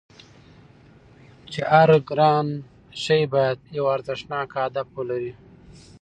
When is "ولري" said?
4.97-5.31